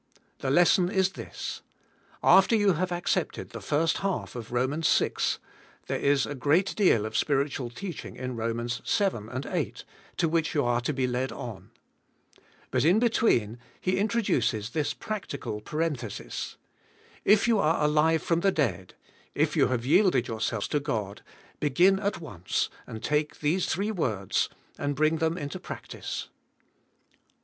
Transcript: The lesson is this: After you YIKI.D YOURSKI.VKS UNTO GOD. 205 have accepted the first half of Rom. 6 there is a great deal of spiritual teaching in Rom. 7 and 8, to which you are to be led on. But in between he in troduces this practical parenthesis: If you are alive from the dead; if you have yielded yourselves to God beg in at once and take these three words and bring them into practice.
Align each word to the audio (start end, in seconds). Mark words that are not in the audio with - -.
The 0.39 0.49
lesson 0.49 0.89
is 0.89 1.11
this: 1.11 1.61
After 2.23 2.55
you 2.55 2.69
YIKI.D 2.69 2.71
YOURSKI.VKS 2.71 2.71
UNTO 2.71 2.73
GOD. 2.73 2.73
205 2.81 2.89
have 2.89 2.97
accepted 2.97 3.49
the 3.51 3.61
first 3.61 3.97
half 3.99 4.35
of 4.35 4.51
Rom. 4.51 4.81
6 4.81 5.39
there 5.85 5.99
is 5.99 6.25
a 6.25 6.33
great 6.33 6.75
deal 6.75 7.05
of 7.05 7.15
spiritual 7.15 7.69
teaching 7.69 8.15
in 8.15 8.35
Rom. 8.35 8.67
7 8.67 9.29
and 9.29 9.45
8, 9.45 9.83
to 10.17 10.27
which 10.27 10.55
you 10.55 10.65
are 10.65 10.81
to 10.81 10.91
be 10.91 11.05
led 11.05 11.31
on. 11.31 11.69
But 12.71 12.83
in 12.83 12.97
between 12.97 13.59
he 13.79 13.99
in 13.99 14.07
troduces 14.07 14.71
this 14.71 14.95
practical 14.95 15.61
parenthesis: 15.61 16.57
If 17.23 17.47
you 17.47 17.59
are 17.59 17.83
alive 17.83 18.23
from 18.23 18.39
the 18.39 18.51
dead; 18.51 18.95
if 19.35 19.55
you 19.55 19.67
have 19.67 19.85
yielded 19.85 20.27
yourselves 20.27 20.67
to 20.69 20.79
God 20.79 21.21
beg 21.59 21.79
in 21.79 21.99
at 21.99 22.19
once 22.19 22.71
and 22.87 23.03
take 23.03 23.39
these 23.39 23.67
three 23.67 23.91
words 23.91 24.49
and 24.79 24.95
bring 24.95 25.17
them 25.17 25.37
into 25.37 25.59
practice. 25.59 26.29